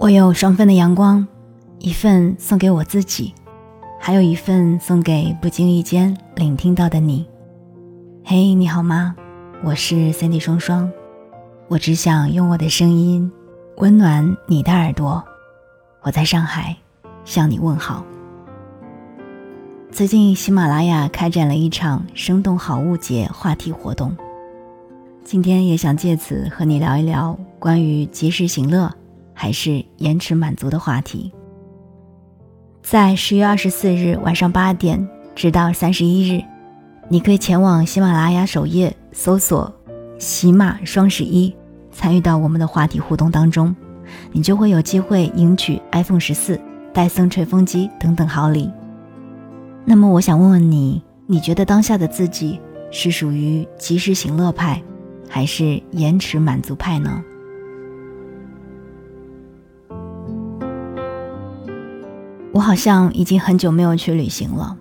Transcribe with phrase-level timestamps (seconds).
[0.00, 1.28] 我有双份的阳光，
[1.78, 3.34] 一份送给我自己，
[3.98, 7.28] 还有一份送给不经意间聆听到的你。
[8.24, 9.14] 嘿，你好吗？
[9.62, 10.90] 我是三 D 双双，
[11.68, 13.30] 我只想用我的声音
[13.76, 15.22] 温暖你的耳朵。
[16.00, 16.74] 我在上海
[17.26, 18.02] 向你问好。
[19.90, 24.16] 最近喜马拉雅开展了一场“生动好物节”话题活动，
[25.22, 28.90] 今天也想借此和你聊一聊关于及时行乐。
[29.40, 31.32] 还是延迟满足的话题。
[32.82, 36.44] 在十月二十四日晚上八点，直到三十一日，
[37.08, 39.74] 你可以前往喜马拉雅首页搜索
[40.20, 41.56] “喜马双十一”，
[41.90, 43.74] 参与到我们的话题互动当中，
[44.30, 46.60] 你就会有机会赢取 iPhone 十四、
[46.92, 48.70] 戴森吹风机等等好礼。
[49.86, 54.82] 那么，我想问问你，你觉得当下的自己是属于及时行乐派，
[55.30, 57.24] 还是延迟满足派呢？
[62.70, 64.76] 好像已经很久没有去旅行了，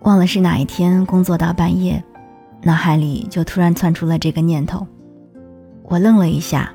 [0.00, 2.02] 忘了是哪一天工作到半夜，
[2.64, 4.84] 脑海里就突然窜出了这个念头。
[5.84, 6.74] 我愣了一下，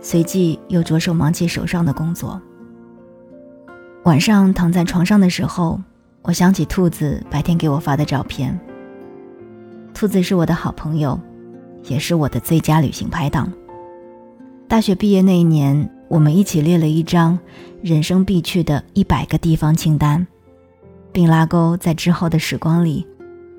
[0.00, 2.40] 随即又着手忙起手上的工作。
[4.04, 5.80] 晚上躺在床上的时候，
[6.22, 8.56] 我想起兔子白天给我发的照片。
[9.92, 11.18] 兔子是我的好朋友，
[11.88, 13.52] 也是我的最佳旅行拍档。
[14.68, 15.90] 大学毕业那一年。
[16.14, 17.36] 我们一起列了一张
[17.82, 20.24] 人生必去的一百个地方清单，
[21.10, 23.04] 并拉钩在之后的时光里，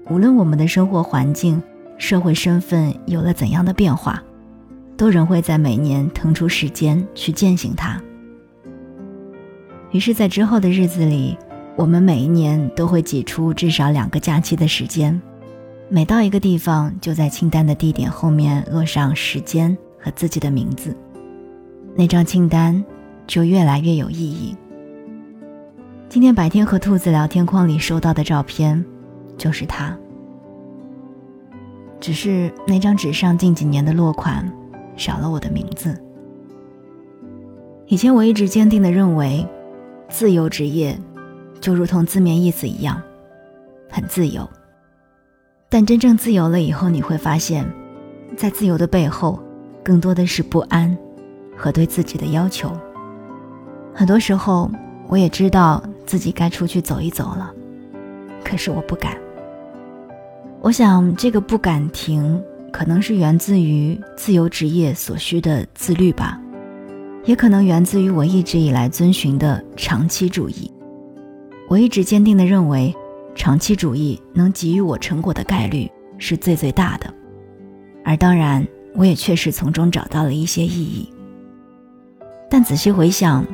[0.09, 1.61] 无论我们的生活环境、
[1.97, 4.23] 社会身份有了怎样的变化，
[4.95, 8.01] 都仍会在每年腾出时间去践行它。
[9.91, 11.37] 于是，在之后的日子里，
[11.75, 15.21] 我们每一年都会挤出至少两个假期的时间，
[15.89, 20.95] 每到一个地方，就在清单的地点后面落上时间和自己的名字。
[21.97, 22.83] 那张清单
[23.25, 24.53] 就越来越有意义。
[26.09, 28.83] 今天白天和兔子聊天框里收到的照片，
[29.37, 29.97] 就是他。
[32.01, 34.45] 只是那张纸上近几年的落款
[34.97, 35.97] 少了我的名字。
[37.87, 39.47] 以前我一直坚定的认为，
[40.09, 40.99] 自由职业
[41.61, 43.01] 就如同字面意思一样，
[43.89, 44.47] 很自由。
[45.69, 47.65] 但真正自由了以后，你会发现，
[48.35, 49.41] 在自由的背后，
[49.81, 50.95] 更多的是不安。
[51.55, 52.71] 和对自己的要求，
[53.93, 54.69] 很多时候
[55.07, 57.51] 我也知道自己该出去走一走了，
[58.43, 59.17] 可是我不敢。
[60.61, 66.41] 我想这个不敢停，可能是源自于自由职业所需的自律吧，
[67.23, 70.71] 也可能源自于我一直以来遵循的长期主义。
[71.69, 72.93] 我一直坚定的认为，
[73.35, 77.13] 长期主义能给予我成果的概率是最最大的，
[78.03, 81.09] 而当然，我也确实从中找到了一些意义。
[82.49, 83.45] 但仔细回想，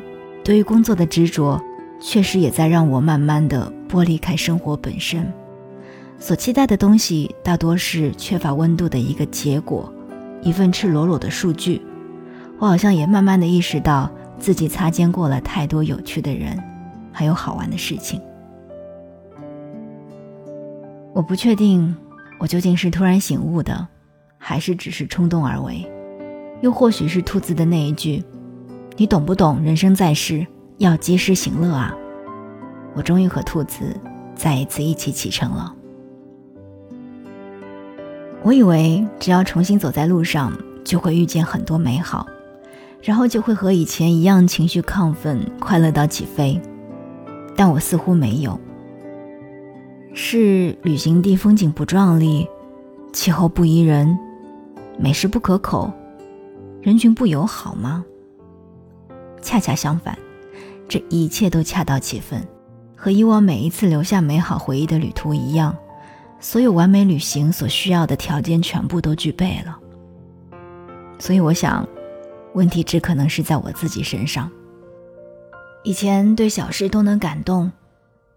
[0.43, 1.61] 对于工作的执着，
[1.99, 5.31] 确实也在让我慢慢的剥离开生活本身。
[6.19, 9.91] 所期待的东西，大多是缺乏温度的一个结果，
[10.43, 11.81] 一份赤裸裸的数据。
[12.59, 16.61] 我好像也慢慢的意识到，自己擦肩过了太多有趣的人，
[17.11, 18.21] 还有好玩的事情。
[21.11, 21.95] 我不确定，
[22.39, 23.87] 我究竟是突然醒悟的，
[24.37, 25.89] 还是只是冲动而为，
[26.61, 28.23] 又或许是兔子的那一句。
[28.97, 29.61] 你懂不懂？
[29.63, 30.45] 人生在世，
[30.77, 31.95] 要及时行乐啊！
[32.93, 33.99] 我终于和兔子
[34.35, 35.73] 再一次一起启程了。
[38.43, 40.51] 我以为只要重新走在路上，
[40.83, 42.27] 就会遇见很多美好，
[43.01, 46.59] 然后就会和以前一样情绪亢奋、快乐到起飞。
[47.55, 48.59] 但我似乎没有。
[50.13, 52.45] 是旅行地风景不壮丽，
[53.13, 54.17] 气候不宜人，
[54.99, 55.91] 美食不可口，
[56.81, 58.03] 人群不友好吗？
[59.41, 60.17] 恰恰相反，
[60.87, 62.45] 这一切都恰到其分，
[62.95, 65.75] 和以往每一次留下美好回忆的旅途一样，
[66.39, 69.77] 所有完美旅行所需要的条件全部都具备了。
[71.19, 71.87] 所以我想，
[72.53, 74.49] 问题只可能是在我自己身上。
[75.83, 77.71] 以前对小事都能感动，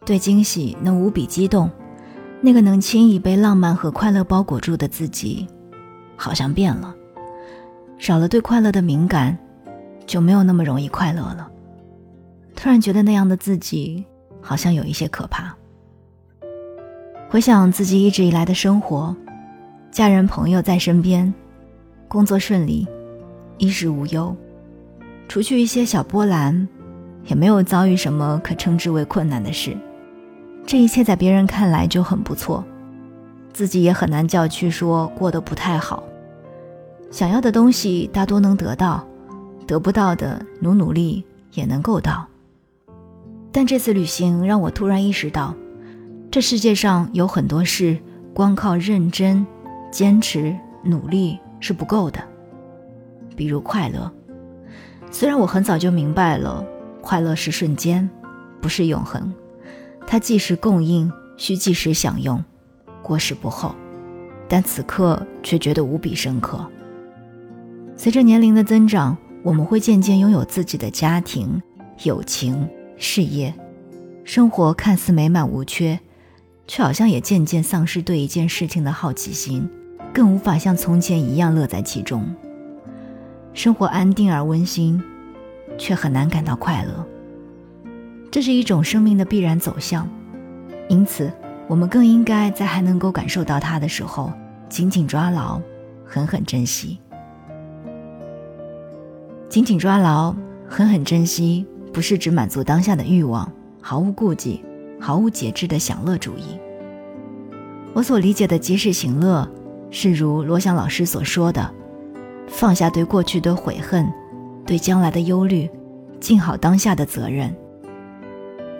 [0.06, 1.70] 对惊喜能无比激动，
[2.40, 5.46] 那个能轻易被浪漫和快乐包裹住的自己，
[6.16, 6.94] 好像变了，
[7.98, 9.38] 少了对快乐的敏感。
[10.06, 11.50] 就没有那么容易快乐了。
[12.54, 14.04] 突然觉得那样的自己
[14.40, 15.54] 好像有一些可怕。
[17.28, 19.14] 回想自己一直以来的生活，
[19.90, 21.32] 家人朋友在身边，
[22.06, 22.86] 工作顺利，
[23.58, 24.36] 衣食无忧，
[25.28, 26.68] 除去一些小波澜，
[27.24, 29.76] 也没有遭遇什么可称之为困难的事。
[30.64, 32.64] 这一切在别人看来就很不错，
[33.52, 36.04] 自己也很难叫去说过得不太好。
[37.10, 39.04] 想要的东西大多能得到。
[39.66, 42.26] 得不到的努努力也能够到。
[43.52, 45.54] 但这次旅行让我突然意识到，
[46.30, 47.98] 这世界上有很多事，
[48.34, 49.46] 光靠认真、
[49.90, 52.20] 坚持、努力是不够的。
[53.36, 54.12] 比如快乐，
[55.10, 56.64] 虽然我很早就明白了，
[57.00, 58.08] 快乐是瞬间，
[58.60, 59.32] 不是永恒，
[60.06, 62.42] 它即时供应，需即时享用，
[63.02, 63.74] 过时不候，
[64.48, 66.64] 但此刻却觉得无比深刻。
[67.96, 71.62] 随着年龄的增长，我们会渐渐拥有自己的家庭、
[72.02, 72.68] 友情。
[72.96, 73.52] 事业、
[74.24, 75.98] 生活看似美满无缺，
[76.66, 79.68] 却好像也渐渐丧失对一件事情的好奇心，
[80.12, 82.24] 更无法像从前一样乐在其中。
[83.52, 85.02] 生活安定而温馨，
[85.76, 87.04] 却很难感到快乐。
[88.30, 90.08] 这是一种生命的必然走向，
[90.88, 91.30] 因此
[91.66, 94.32] 我们更应该在还能够感受到它的时候，
[94.68, 95.60] 紧紧抓牢，
[96.06, 97.00] 狠狠珍惜。
[99.54, 100.34] 紧紧抓牢，
[100.68, 101.64] 狠狠珍惜。
[101.92, 103.48] 不是指满足当下的欲望，
[103.80, 104.64] 毫无顾忌、
[105.00, 106.58] 毫无节制的享乐主义。
[107.92, 109.48] 我所理解的及时行乐，
[109.92, 111.72] 是如罗翔老师所说的，
[112.48, 114.12] 放下对过去的悔恨，
[114.66, 115.70] 对将来的忧虑，
[116.18, 117.54] 尽好当下的责任。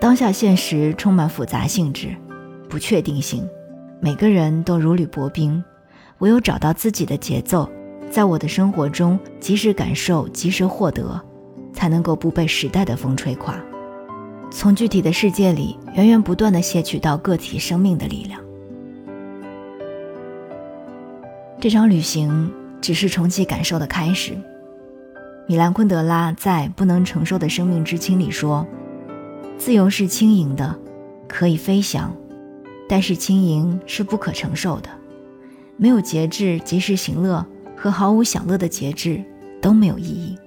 [0.01, 2.13] 当下现实充满复杂性质、
[2.67, 3.47] 不确定性，
[4.01, 5.63] 每个人都如履薄冰，
[6.17, 7.69] 唯有找到自己的节奏，
[8.15, 11.21] 在我的生活中及时感受、及时获得。
[11.73, 13.53] 才能够不被时代的风吹垮，
[14.49, 18.39] 从具体的世界里源源不断的撷取到个体生命的力量。
[21.59, 24.37] 这场旅行只是重启感受的开始。
[25.47, 28.65] 米兰昆德拉在《不能承受的生命之轻》里说
[29.59, 30.73] ：“自由是轻盈的，
[31.27, 32.15] 可以飞翔，
[32.87, 34.89] 但是轻盈是不可承受的。
[35.75, 39.23] 没有节制、及时行乐和毫无享乐的节制
[39.61, 40.37] 都没有意义。”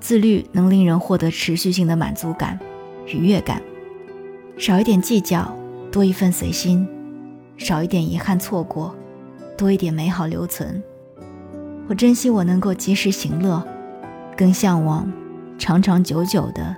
[0.00, 2.58] 自律能令人获得持续性的满足感、
[3.06, 3.60] 愉悦感，
[4.56, 5.52] 少一点计较，
[5.90, 6.86] 多一份随心；
[7.56, 8.94] 少一点遗憾错过，
[9.56, 10.80] 多一点美好留存。
[11.88, 13.66] 我珍惜我能够及时行乐，
[14.36, 15.10] 更向往
[15.58, 16.76] 长长久久的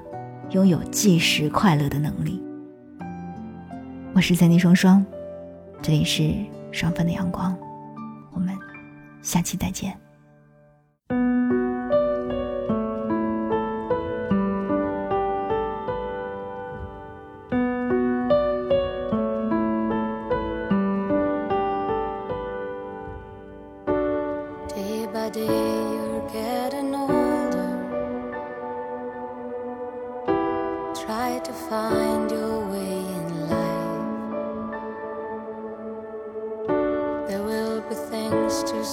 [0.52, 2.42] 拥有即时快乐的能力。
[4.14, 5.04] 我是三弟双双，
[5.82, 6.32] 这里是
[6.72, 7.56] 双份的阳光，
[9.22, 10.09] 下期再见。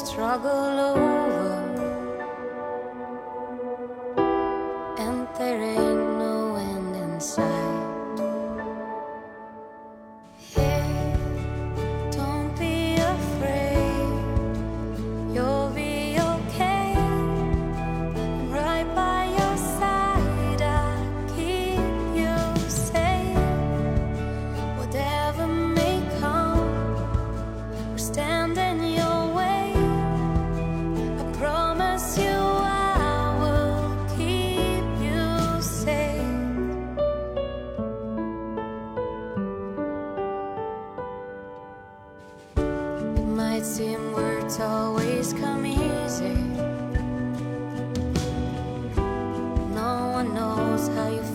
[0.05, 1.06] Struggle
[50.77, 51.26] knows how you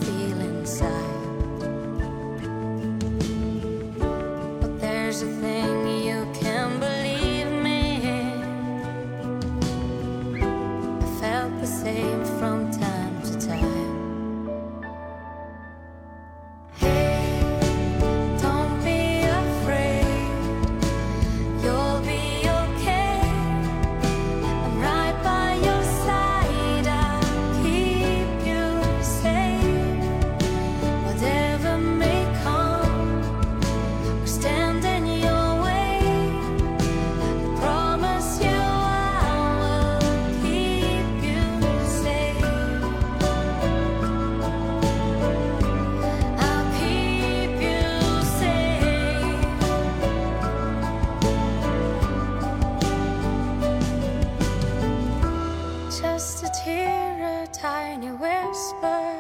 [56.12, 59.14] Just a tear, a tiny whisper.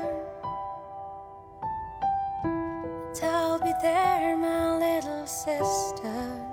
[2.44, 6.51] And I'll be there, my little sister.